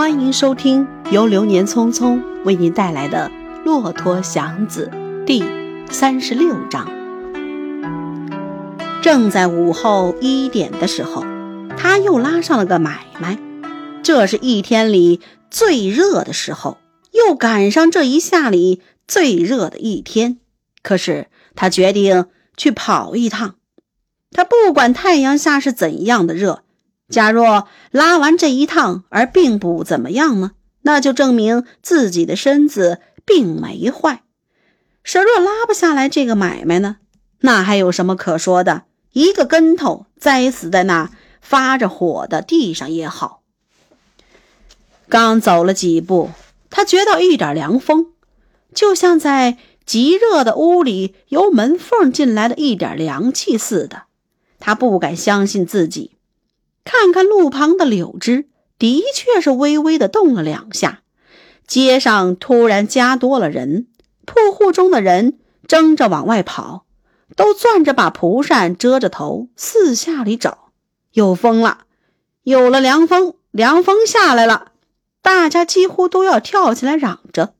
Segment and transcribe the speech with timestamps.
[0.00, 3.30] 欢迎收听由流年匆匆为您带来的
[3.64, 4.90] 《骆驼祥子》
[5.26, 5.44] 第
[5.90, 6.90] 三十六章。
[9.02, 11.22] 正在午后一点的时候，
[11.76, 13.38] 他又拉上了个买卖。
[14.02, 16.78] 这是一天里最热的时候，
[17.12, 20.38] 又赶上这一下里最热的一天。
[20.82, 22.24] 可是他决定
[22.56, 23.56] 去跑一趟。
[24.30, 26.62] 他不管太阳下是怎样的热。
[27.10, 34.22] 假若拉完这一趟而并不怎么样呢，那就证明自己的身子并没坏。
[35.02, 36.96] 谁若拉不下来这个买卖呢，
[37.40, 38.84] 那还有什么可说的？
[39.12, 41.10] 一个跟头栽死在那
[41.40, 43.42] 发着火的地上也好。
[45.08, 46.30] 刚走了几步，
[46.70, 48.06] 他觉到一点凉风，
[48.72, 54.04] 就像在极热的屋里由门缝进来的一点凉气似的。
[54.60, 56.12] 他不敢相信自己。
[56.92, 61.02] 看看路旁的柳枝，的确是微微的动了两下。
[61.64, 63.86] 街上突然加多了人，
[64.26, 66.84] 铺户中的人争着往外跑，
[67.36, 70.72] 都攥着把蒲扇遮着头，四下里找。
[71.12, 71.82] 有风了，
[72.42, 74.72] 有了凉风，凉风下来了，
[75.22, 77.54] 大家几乎都要跳起来嚷着。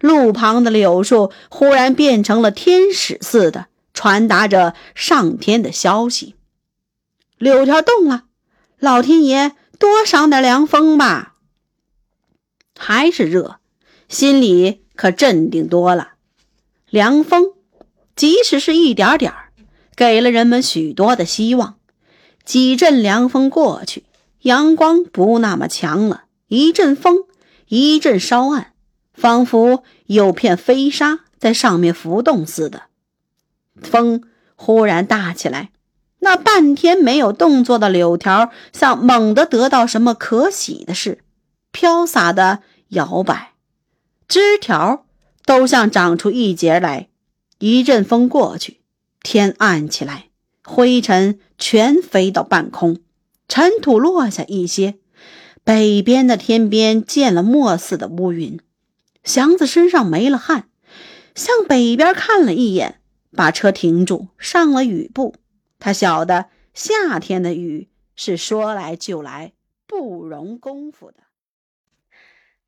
[0.00, 6.34] 路旁的柳树忽然变成了天使似的，传达着上天的消息。
[7.36, 8.22] 柳条动了。
[8.80, 11.34] 老天爷多赏点凉风吧！
[12.78, 13.60] 还是热，
[14.08, 16.12] 心里可镇定多了。
[16.88, 17.52] 凉风，
[18.16, 19.52] 即使是一点点儿，
[19.94, 21.76] 给了人们许多的希望。
[22.42, 24.04] 几阵凉风过去，
[24.40, 27.24] 阳光不那么强了，一阵风，
[27.68, 28.72] 一阵稍暗，
[29.12, 32.84] 仿佛有片飞沙在上面浮动似的。
[33.82, 34.22] 风
[34.56, 35.70] 忽然大起来。
[36.20, 41.18] 那半天没有动作的柳条，像猛地得到什么可喜的事，
[41.72, 43.52] 飘洒的摇摆，
[44.28, 45.04] 枝条
[45.44, 47.08] 都像长出一截来。
[47.58, 48.80] 一阵风过去，
[49.22, 50.28] 天暗起来，
[50.64, 53.00] 灰尘全飞到半空，
[53.48, 54.94] 尘土落下一些，
[55.62, 58.58] 北边的天边见了墨似的乌云。
[59.22, 60.68] 祥子身上没了汗，
[61.34, 63.00] 向北边看了一眼，
[63.36, 65.34] 把车停住，上了雨布。
[65.80, 69.52] 他晓得夏天的雨是说来就来，
[69.88, 71.16] 不容功夫的。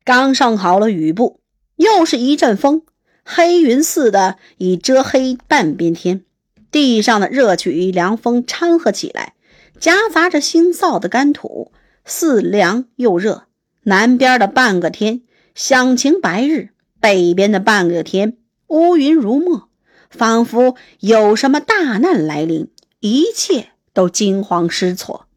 [0.03, 1.39] 刚上好了雨布，
[1.77, 2.81] 又是一阵风，
[3.23, 6.25] 黑云似的已遮黑半边天。
[6.71, 9.35] 地上的热气与凉风掺和起来，
[9.79, 11.71] 夹杂着腥臊的干土，
[12.03, 13.45] 似凉又热。
[13.83, 15.21] 南边的半个天
[15.53, 16.69] 响晴白日，
[16.99, 18.37] 北边的半个天
[18.67, 19.69] 乌云如墨，
[20.09, 22.71] 仿佛有什么大难来临。
[23.05, 25.27] 一切都惊慌失措，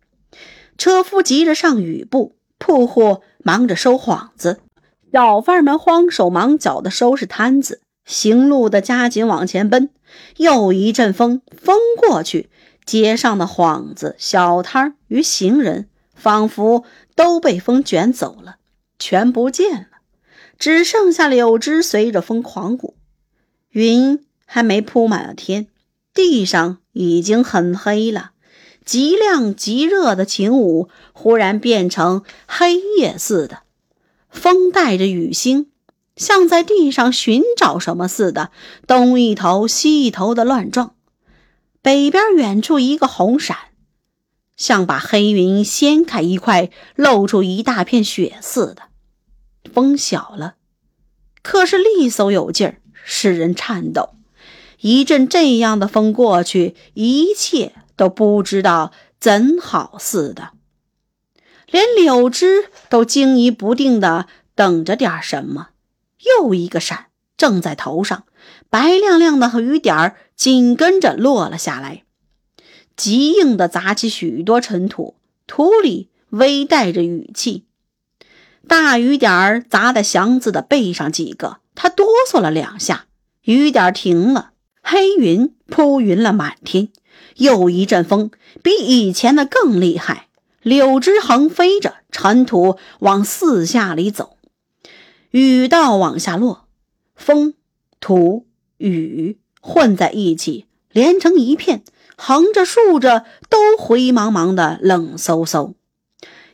[0.78, 4.60] 车夫急着上雨布，铺户忙着收幌子，
[5.12, 9.90] 小贩们慌手忙脚地收拾摊子，行路的加紧往前奔。
[10.36, 12.48] 又一阵风，风过去，
[12.84, 16.84] 街上的幌子、小摊与行人仿佛
[17.16, 18.58] 都被风卷走了，
[18.96, 19.88] 全不见了，
[20.56, 22.94] 只剩下柳枝随着风狂舞。
[23.70, 25.66] 云还没铺满了天。
[26.16, 28.30] 地上已经很黑了，
[28.86, 33.64] 极亮极热的晴午忽然变成黑夜似的。
[34.30, 35.70] 风带着雨星，
[36.16, 38.50] 像在地上寻找什么似的，
[38.86, 40.94] 东一头西一头的乱撞。
[41.82, 43.56] 北边远处一个红闪，
[44.56, 48.84] 像把黑云掀开一块，露出一大片雪似的。
[49.70, 50.54] 风小了，
[51.42, 54.15] 可是利索有劲儿，使人颤抖。
[54.80, 60.50] 一阵这样的风过去，一切都不知道怎好似的，
[61.70, 65.68] 连柳枝都惊疑不定的等着点什么。
[66.40, 68.24] 又一个闪，正在头上，
[68.68, 72.04] 白亮亮的雨点儿紧跟着落了下来，
[72.96, 75.16] 极硬的砸起许多尘土，
[75.46, 77.64] 土里微带着雨气。
[78.66, 83.06] 大雨点儿砸在祥子的背上几个，他哆嗦了两下，
[83.42, 84.50] 雨点停了。
[84.88, 86.90] 黑云铺云了满天，
[87.38, 88.30] 又一阵风，
[88.62, 90.28] 比以前的更厉害。
[90.62, 94.36] 柳枝横飞着，尘土往四下里走，
[95.32, 96.68] 雨道往下落，
[97.16, 97.54] 风、
[97.98, 98.46] 土、
[98.78, 101.82] 雨混在一起，连成一片，
[102.16, 105.74] 横着竖着都灰茫茫的，冷飕飕。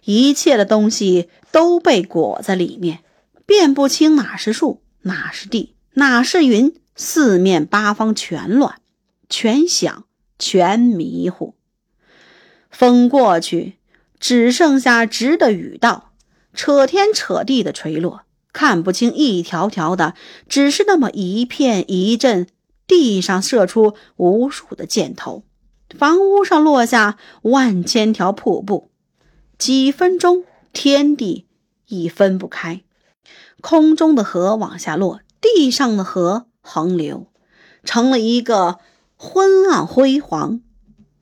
[0.06, 3.00] 一切的东西都被裹在里面，
[3.44, 6.74] 辨不清哪是树，哪是地，哪是云。
[6.94, 8.80] 四面八方全乱，
[9.28, 10.04] 全响，
[10.38, 11.54] 全迷糊。
[12.70, 13.78] 风过去，
[14.18, 16.12] 只剩下直的雨道，
[16.54, 18.22] 扯天扯地的垂落，
[18.52, 20.14] 看不清一条条的，
[20.48, 22.46] 只是那么一片一阵。
[22.88, 25.44] 地上射出无数的箭头，
[25.96, 28.90] 房屋上落下万千条瀑布。
[29.56, 30.44] 几分钟，
[30.74, 31.46] 天地
[31.86, 32.82] 已分不开。
[33.62, 37.26] 空中的河往下落，地上的河横流，
[37.84, 38.78] 成了一个
[39.16, 40.60] 昏暗辉煌，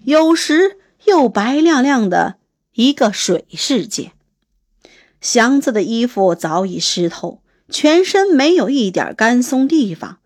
[0.04, 2.36] 有时又白亮亮的
[2.74, 4.12] 一个水世界。
[5.20, 10.18] 祥子的衣服早已湿透，全身没有一点干松地方。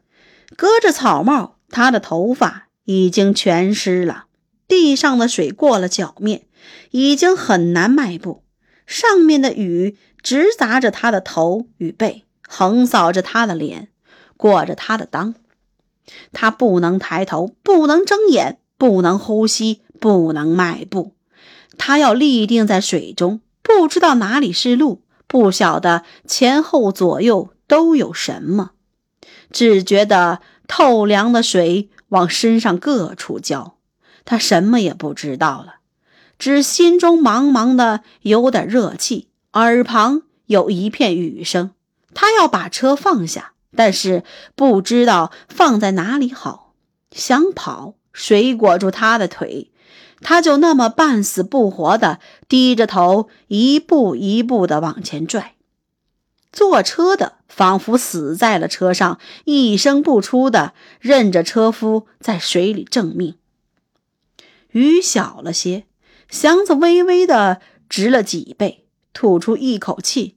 [0.57, 4.27] 隔着草帽，他的头发已经全湿了。
[4.69, 6.47] 地上的水过了脚面，
[6.91, 8.45] 已经很难迈步。
[8.87, 13.89] 上面的雨直砸着他的头与背，横扫着他的脸，
[14.37, 15.35] 过着他的裆。
[16.33, 21.15] 他不能抬头，不能睁眼，不能呼吸，不能迈步。
[21.79, 28.73] 他要立定在水中，不知道哪里是路，不晓得前后左右都有什么。
[29.51, 33.79] 只觉得透凉的水往身上各处浇，
[34.25, 35.77] 他什么也不知道了，
[36.39, 41.71] 只心中茫茫的有点热气，耳旁有一片雨声。
[42.13, 44.25] 他要把车放下，但是
[44.55, 46.75] 不知道放在哪里好。
[47.11, 49.71] 想跑，水裹住他的腿，
[50.21, 52.19] 他就那么半死不活的
[52.49, 55.55] 低着头，一步一步的往前拽。
[56.53, 63.37] 坐车的仿佛死在了车上，一声不出的任着车夫在水里挣命。
[64.71, 65.87] 雨小了些，
[66.29, 70.37] 祥子微微的直了脊背，吐出一口气：“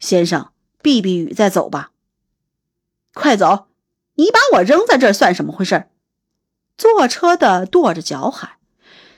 [0.00, 0.50] 先生，
[0.82, 1.90] 避避雨再走吧。
[3.16, 3.68] ”“快走！
[4.16, 5.86] 你把我扔在这儿算什么回事？”
[6.76, 8.50] 坐车的跺着脚喊。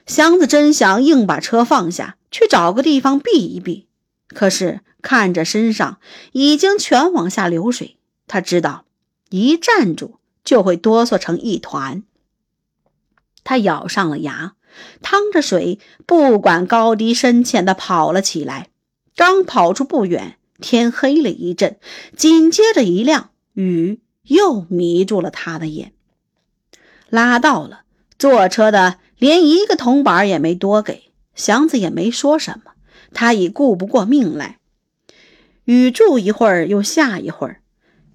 [0.06, 3.88] 祥子真想硬把车放下去，找个地方避一避，
[4.28, 4.80] 可是。
[5.00, 6.00] 看着身上
[6.32, 8.84] 已经全往下流水，他知道
[9.30, 12.02] 一站住就会哆嗦成一团。
[13.44, 14.54] 他咬上了牙，
[15.00, 18.70] 趟着水，不管高低深浅的跑了起来。
[19.14, 21.78] 刚跑出不远，天黑了一阵，
[22.16, 25.92] 紧接着一亮，雨又迷住了他的眼。
[27.08, 27.80] 拉到了，
[28.16, 32.70] 坐车的连一个铜板也没多给，祥子也没说什么，
[33.12, 34.58] 他已顾不过命来。
[35.64, 37.60] 雨住一会儿，又下一会儿，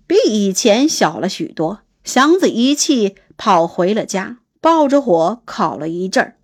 [0.07, 1.81] 比以前小了许多。
[2.05, 6.37] 祥子一气跑回了家，抱着火烤了一阵儿。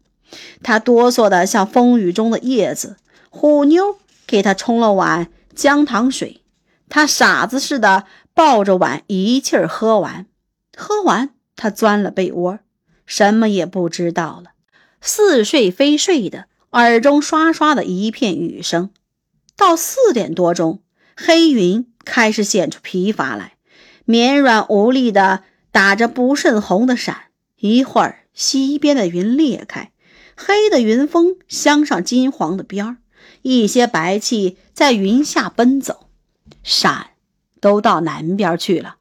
[0.62, 2.98] 他哆嗦的像风雨中的叶子。
[3.30, 3.98] 虎妞
[4.28, 6.42] 给他冲了碗姜糖水，
[6.90, 8.06] 他傻子似的
[8.40, 10.26] 抱着碗一气儿喝完。
[10.74, 12.60] 喝完，他钻了被窝，
[13.06, 14.52] 什么也不知道了，
[15.02, 18.92] 似睡非睡的，耳中刷刷的一片雨声。
[19.58, 20.82] 到四点多钟。
[21.18, 23.58] 黑云开始显出疲乏来，
[24.06, 27.24] 绵软无力的打着不甚红的闪。
[27.58, 29.92] 一会儿，西边的云裂开，
[30.38, 32.98] 黑的云峰镶上金黄的边儿，
[33.42, 36.08] 一些白气在云下奔走。
[36.64, 37.08] 闪
[37.60, 38.96] 都到南边去了，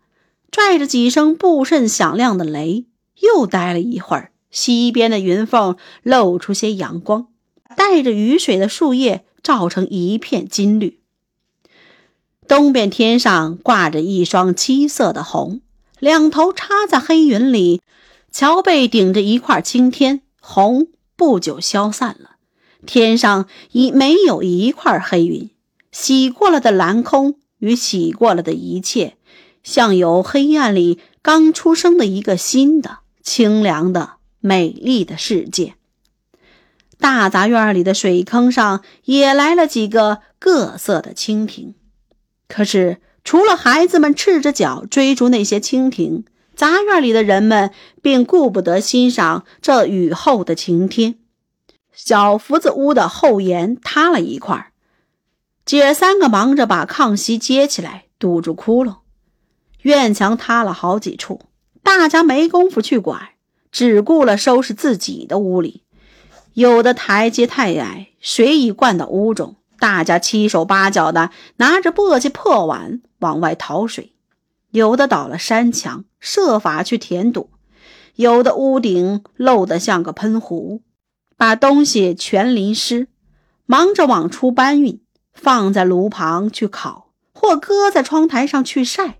[0.50, 2.86] 拽着几声不甚响亮的雷。
[3.20, 7.26] 又待了一会儿，西边的云缝露出些阳光，
[7.76, 11.00] 带着雨水的树叶照成一片金绿。
[12.46, 15.60] 东边天上挂着一双七色的虹，
[15.98, 17.82] 两头插在黑云里。
[18.30, 20.86] 桥背顶着一块青天，虹
[21.16, 22.36] 不久消散了，
[22.86, 25.50] 天上已没有一块黑云。
[25.90, 29.16] 洗过了的蓝空与洗过了的一切，
[29.62, 35.74] 像有黑暗里刚出生的一个新的、清凉的、美丽的世界。
[36.98, 41.74] 大杂院里的水坑上也来了几个各色的蜻蜓。
[42.48, 46.24] 可是，除了孩子们赤着脚追逐那些蜻蜓，
[46.56, 47.70] 杂院里的人们
[48.02, 51.16] 并顾不得欣赏这雨后的晴天。
[51.92, 54.72] 小福子屋的后檐塌了一块儿，
[55.68, 59.00] 姐三个忙着把炕席接起来堵住窟窿。
[59.82, 61.42] 院墙塌了好几处，
[61.82, 63.32] 大家没工夫去管，
[63.70, 65.82] 只顾了收拾自己的屋里。
[66.54, 69.56] 有的台阶太矮，水已灌到屋中。
[69.78, 74.14] 大家七手八脚的拿着簸箕破碗往外淘水，
[74.70, 77.50] 有的倒了山墙，设法去填堵；
[78.14, 80.80] 有的屋顶漏得像个喷壶，
[81.36, 83.08] 把东西全淋湿，
[83.66, 85.02] 忙着往出搬运，
[85.40, 89.18] 放在炉旁去烤，或搁在窗台上去晒。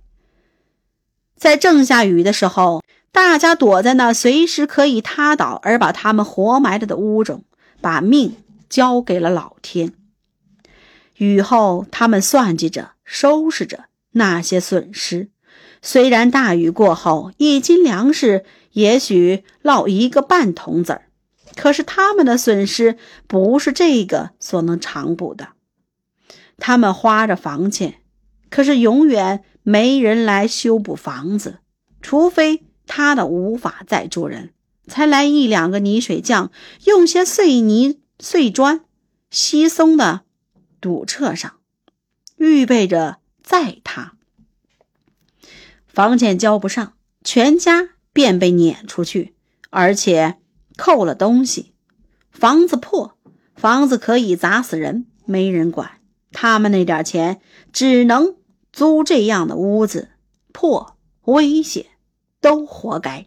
[1.36, 2.82] 在正下雨的时候，
[3.12, 7.44] 大家躲在那随时可以塌倒而把他们活埋了的屋中，
[7.80, 8.36] 把命
[8.68, 9.94] 交给了老天。
[11.18, 15.30] 雨后，他们算计着，收拾着那些损失。
[15.80, 21.08] 虽然大雨过后，一斤粮食也许落一个半铜子儿，
[21.54, 22.98] 可是他们的损失
[23.28, 25.50] 不是这个所能偿补的。
[26.58, 28.02] 他们花着房钱，
[28.50, 31.60] 可是永远没人来修补房子，
[32.02, 34.52] 除非他的无法再住人，
[34.86, 36.50] 才来一两个泥水匠，
[36.84, 38.82] 用些碎泥碎砖、
[39.30, 40.22] 稀松的
[40.80, 41.54] 堵彻上，
[42.36, 44.14] 预备着再塌。
[45.86, 49.34] 房钱交不上，全家便被撵出去，
[49.70, 50.36] 而且
[50.76, 51.74] 扣了东西。
[52.30, 53.16] 房子破，
[53.54, 55.97] 房子可以砸死人，没人管。
[56.40, 57.40] 他们那点钱
[57.72, 58.36] 只能
[58.72, 60.10] 租这样的屋子，
[60.52, 61.86] 破危险
[62.40, 63.26] 都活该。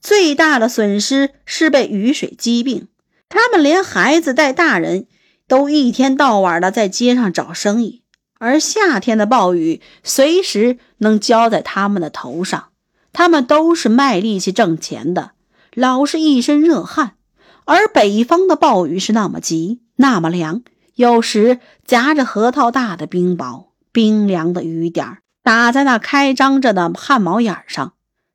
[0.00, 2.86] 最大的损失是被雨水击病，
[3.28, 5.08] 他们连孩子带大人
[5.48, 8.02] 都一天到晚的在街上找生意。
[8.38, 12.68] 而夏天的暴雨随时能浇在他们的头上，
[13.12, 15.32] 他们都是卖力气挣钱的，
[15.74, 17.16] 老是一身热汗。
[17.64, 20.62] 而北方的暴雨是那么急，那么凉，
[20.98, 27.92] 有时夹着核桃大的冰雹，冰凉的雨点打在那开张着的汗毛眼上，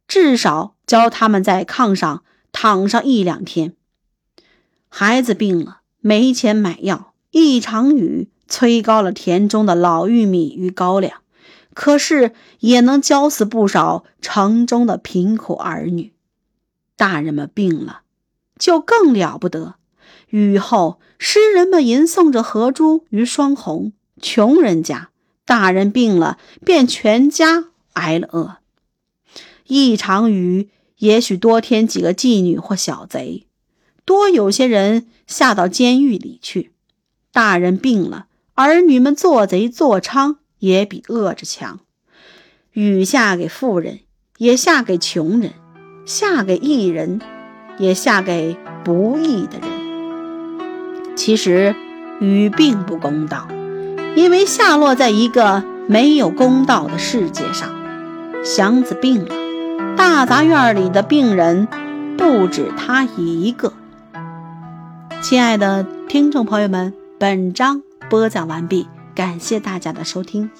[0.07, 3.73] 至少教他们在炕上躺上一两天。
[4.87, 8.29] 孩子病了，没钱买药，一场雨。
[8.45, 11.21] 催高了田中的老玉米与高粱，
[11.73, 16.13] 可是也能浇死不少城中的贫苦儿女。
[16.95, 18.01] 大人们病了，
[18.59, 19.75] 就更了不得。
[20.33, 25.09] 雨后，诗人们吟诵着荷珠与霜红；穷人家，
[25.45, 28.57] 大人病了，便全家挨了饿。
[29.67, 33.45] 一场雨，也许多添几个妓女或小贼，
[34.05, 36.71] 多有些人下到监狱里去。
[37.31, 38.25] 大人病了。
[38.55, 41.79] 儿女们做贼做娼也比饿着强。
[42.71, 43.99] 雨下给富人，
[44.39, 45.51] 也下给穷人；
[46.07, 47.21] 下给义人，
[47.77, 49.72] 也下给不义的人。
[51.15, 51.75] 其实
[52.19, 53.47] 雨并不公道，
[54.15, 57.69] 因为下落在一个没有公道的世界上。
[58.43, 59.33] 祥子病了，
[59.95, 61.67] 大杂院里的病人
[62.17, 63.73] 不止他一个。
[65.21, 67.81] 亲爱的听众朋友们，本章。
[68.09, 70.51] 播讲完毕，感谢大家的收听。